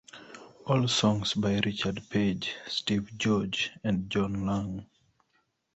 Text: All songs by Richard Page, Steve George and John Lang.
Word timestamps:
All 0.65 0.87
songs 0.87 1.35
by 1.35 1.59
Richard 1.63 2.01
Page, 2.09 2.55
Steve 2.65 3.15
George 3.19 3.69
and 3.83 4.09
John 4.09 4.47
Lang. 4.47 4.87